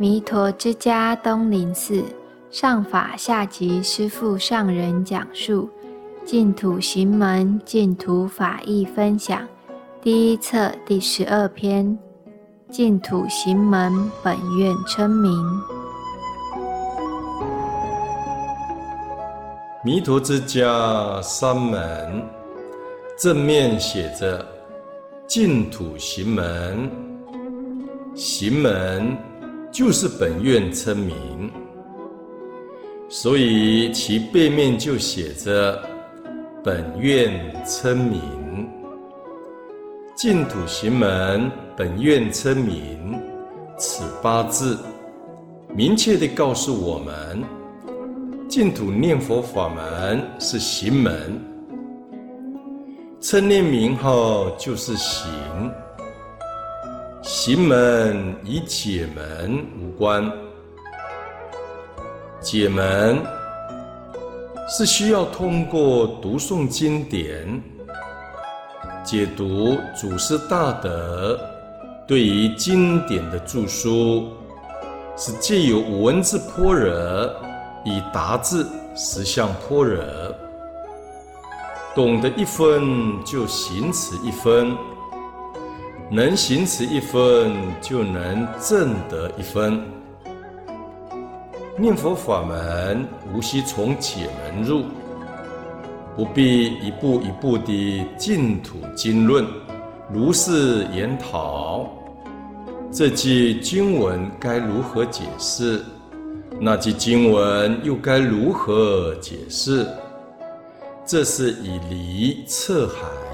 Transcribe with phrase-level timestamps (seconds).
[0.00, 2.04] 弥陀之家东林寺
[2.52, 5.68] 上法下集师父上人讲述
[6.24, 9.44] 净土行门净土法义分享
[10.00, 11.98] 第一册第十二篇
[12.70, 13.92] 净土行门
[14.22, 15.32] 本愿称名。
[19.82, 22.24] 弥陀之家三门
[23.18, 24.46] 正面写着
[25.26, 26.88] 净土行门，
[28.14, 29.27] 行门。
[29.78, 31.48] 就是本愿称名，
[33.08, 35.80] 所以其背面就写着
[36.64, 37.30] “本愿
[37.64, 38.68] 称名”。
[40.18, 43.22] 净土行门本愿称名，
[43.78, 44.76] 此八字
[45.72, 47.44] 明确地告诉我们，
[48.48, 51.40] 净土念佛法门是行门，
[53.20, 55.30] 称念名号就是行。
[57.30, 60.32] 行门与解门无关，
[62.40, 63.22] 解门
[64.66, 67.62] 是需要通过读诵经典、
[69.04, 71.38] 解读祖师大德
[72.06, 74.28] 对于经典的著书，
[75.14, 76.90] 是借由文字般若
[77.84, 78.66] 以达至
[78.96, 80.02] 实相般若，
[81.94, 84.74] 懂得一分就行持一分。
[86.10, 89.82] 能行持一分，就能证得一分。
[91.76, 94.84] 念佛法门无需从解门入，
[96.16, 99.46] 不必一步一步地净土经论
[100.10, 101.90] 如是研讨。
[102.90, 105.84] 这句经文该如何解释？
[106.58, 109.86] 那句经文又该如何解释？
[111.04, 113.27] 这是以离测海。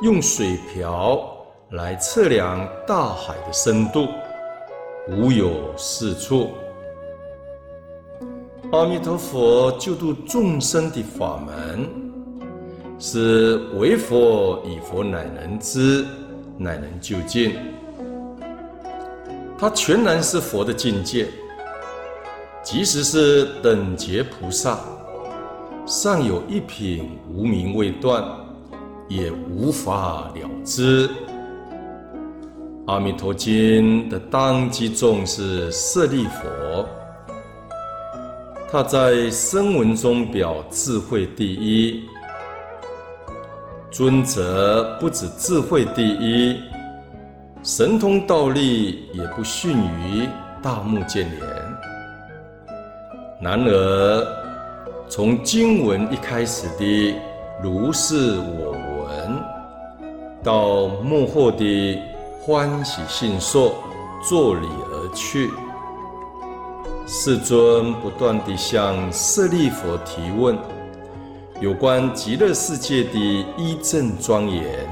[0.00, 1.28] 用水瓢
[1.70, 4.06] 来测量大海的深度，
[5.08, 6.50] 无有是处。
[8.70, 11.90] 阿弥陀佛救度众生的法门，
[13.00, 16.06] 是唯佛与佛乃能知，
[16.56, 17.56] 乃能究竟。
[19.58, 21.26] 它全然是佛的境界，
[22.62, 24.78] 即使是等觉菩萨，
[25.86, 28.22] 尚有一品无明未断。
[29.08, 31.08] 也无法了知。
[32.86, 36.86] 《阿弥陀经》的当机众是舍利弗，
[38.70, 42.04] 他在声闻中表智慧第一。
[43.90, 46.60] 尊者不止智慧第一，
[47.62, 50.28] 神通道力也不逊于
[50.62, 51.40] 大目犍连。
[53.40, 54.26] 然而，
[55.08, 57.14] 从经文一开始的
[57.62, 58.72] 如是我
[59.04, 59.42] 闻。
[60.42, 62.00] 到幕后的
[62.40, 63.74] 欢喜信受，
[64.28, 65.50] 作礼而去。
[67.06, 70.56] 世尊不断地向舍利弗提问
[71.60, 73.18] 有关极乐世界的
[73.56, 74.86] 义正庄严，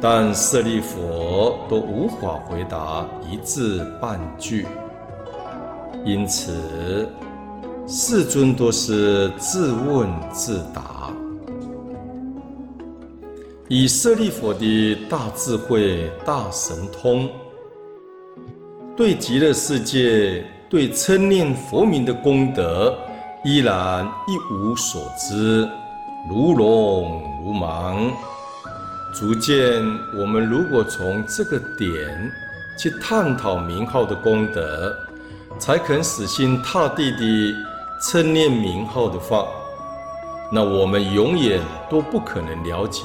[0.00, 4.66] 但舍利弗都无法回答一字半句。
[6.04, 7.08] 因此，
[7.86, 10.93] 世尊都是自问自答。
[13.68, 17.30] 以舍利佛的大智慧、大神通，
[18.94, 22.94] 对极乐世界、对称念佛名的功德，
[23.42, 25.66] 依然一无所知，
[26.28, 28.12] 如聋如盲。
[29.14, 29.82] 逐渐
[30.20, 32.30] 我们如果从这个点
[32.78, 34.94] 去探讨名号的功德，
[35.58, 37.54] 才肯死心塌地地
[38.02, 39.46] 称念名号的话，
[40.52, 43.00] 那我们永远都不可能了解。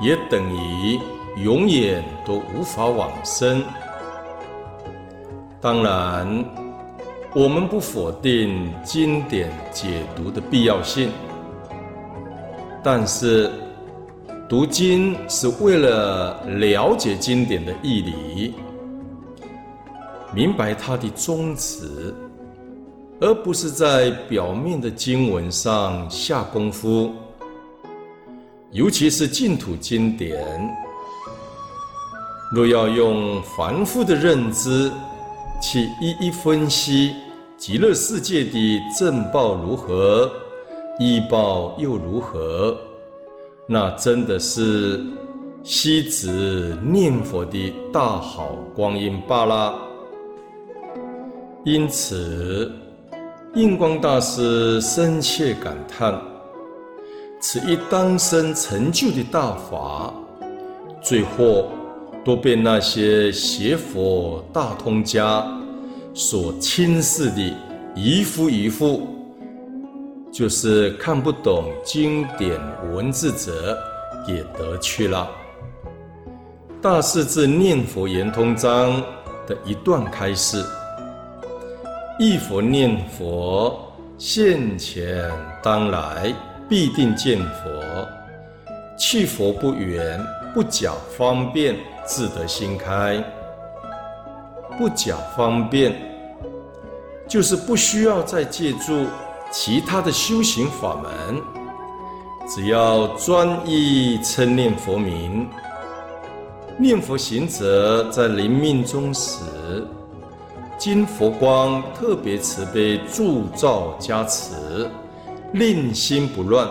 [0.00, 0.98] 也等于
[1.42, 3.62] 永远都无法往生。
[5.60, 6.44] 当然，
[7.34, 11.10] 我们不否定经典解读的必要性，
[12.82, 13.50] 但是
[14.48, 18.54] 读经是为了了解经典的义理，
[20.32, 22.14] 明白它的宗旨，
[23.20, 27.12] 而不是在表面的经文上下功夫。
[28.70, 30.38] 尤其是净土经典，
[32.52, 34.92] 若要用凡夫的认知
[35.60, 37.14] 去一一分析
[37.56, 40.30] 极乐世界的正报如何，
[40.98, 42.76] 异报又如何，
[43.66, 45.02] 那真的是
[45.62, 49.74] 虚指念佛的大好光阴罢了。
[51.64, 52.70] 因此，
[53.54, 56.20] 印光大师深切感叹。
[57.40, 60.12] 此一当生成就的大法，
[61.00, 61.70] 最后
[62.24, 65.46] 都被那些邪佛大通家
[66.12, 67.54] 所轻视的
[67.94, 69.06] 一夫一妇，
[70.32, 72.60] 就是看不懂经典
[72.92, 73.78] 文字者，
[74.26, 75.30] 也得去了。
[76.82, 79.00] 大势至念佛圆通章
[79.46, 80.64] 的一段开示：
[82.18, 85.30] 一佛念佛，现前
[85.62, 86.34] 当来
[86.68, 88.06] 必定见佛。
[88.96, 90.20] 去佛不远，
[90.52, 93.22] 不假方便，自得心开。
[94.76, 95.94] 不假方便，
[97.26, 99.06] 就是不需要再借助
[99.50, 101.42] 其他的修行法门，
[102.48, 105.48] 只要专一称念佛名。
[106.76, 109.42] 念佛行者在临命终时，
[110.76, 114.88] 经佛光特别慈悲助照加持，
[115.52, 116.68] 令心不乱。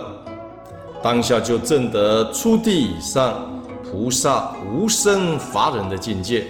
[1.04, 6.48] 当下就证得初地以上菩萨无生法忍的境界。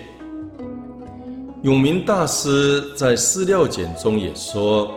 [1.64, 4.92] 永明大师在资料简中也说：“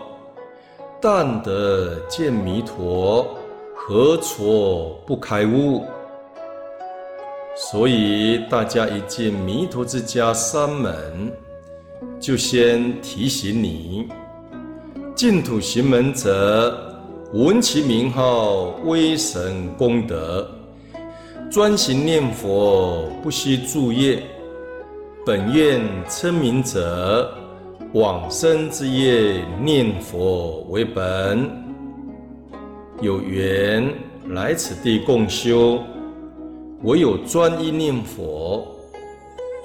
[1.01, 3.27] 但得见弥陀，
[3.75, 5.85] 何所不开悟？”
[7.57, 11.33] 所以大家一进弥陀之家三门，
[12.21, 14.09] 就先提醒你：
[15.15, 16.90] 净土行门者。
[17.33, 20.51] 闻其名号，威神功德，
[21.49, 24.21] 专行念佛，不惜诸业。
[25.25, 27.33] 本愿称名者，
[27.93, 31.49] 往生之业念佛为本。
[33.01, 33.89] 有缘
[34.31, 35.79] 来此地共修，
[36.83, 38.67] 唯有专一念佛，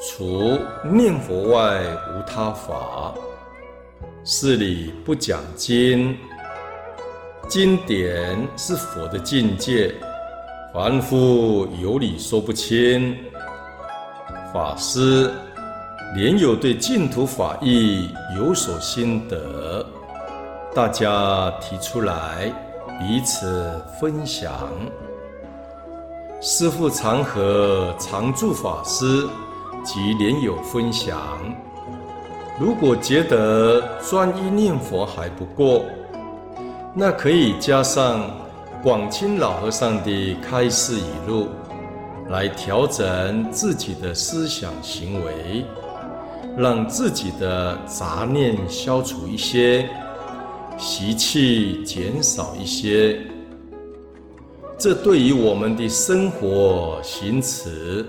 [0.03, 3.11] 除念佛外无他法。
[4.23, 6.15] 是理不讲经。
[7.47, 9.93] 经典是佛的境界，
[10.73, 13.15] 凡夫有理说不清。
[14.51, 15.31] 法师
[16.15, 19.85] 莲友对净土法义有所心得，
[20.73, 22.51] 大家提出来
[22.99, 24.51] 彼此分享。
[26.41, 29.27] 师父常和常住法师
[29.83, 31.37] 及莲友分享，
[32.59, 35.85] 如果觉得专一念佛还不够。
[36.97, 38.31] 那可以加上
[38.81, 41.49] 广清老和尚的开示语录，
[42.29, 45.65] 来调整自己的思想行为，
[46.55, 49.89] 让自己的杂念消除一些，
[50.77, 53.19] 习气减少一些。
[54.77, 58.05] 这对于我们的生活行持，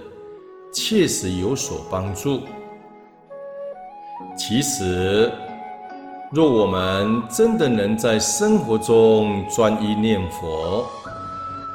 [0.72, 2.42] 确实有所帮助。
[4.38, 5.32] 其实。
[6.32, 10.84] 若我们真的能在生活中专一念佛，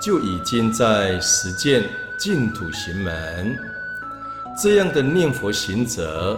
[0.01, 1.81] 就已经在实践
[2.19, 3.57] 净土行门。
[4.61, 6.37] 这样的念佛行者，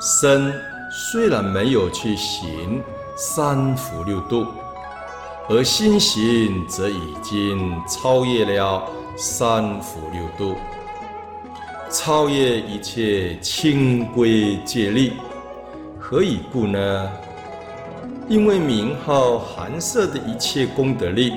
[0.00, 0.50] 身
[0.90, 2.82] 虽然没有去行
[3.16, 4.46] 三福六度，
[5.50, 8.82] 而心行则已经超越了
[9.14, 10.56] 三福六度，
[11.90, 15.12] 超越一切清规戒律。
[16.08, 17.10] 何以故呢？
[18.28, 21.32] 因为名号含摄的一切功德力，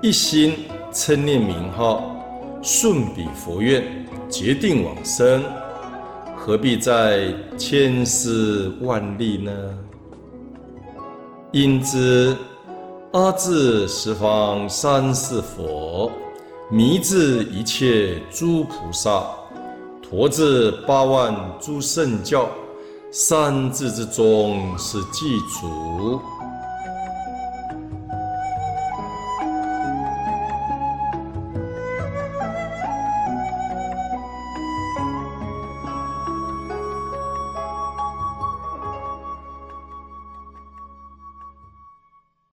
[0.00, 0.54] 一心
[0.92, 2.14] 称念名号，
[2.62, 3.82] 顺彼佛愿，
[4.30, 5.42] 决定往生，
[6.36, 9.52] 何必再千丝万缕呢？
[11.50, 12.36] 因之，
[13.10, 16.12] 阿字十方三世佛，
[16.70, 19.24] 弥字一切诸菩萨，
[20.00, 22.48] 陀字八万诸圣教。
[23.16, 26.20] 三字之中是祭祖。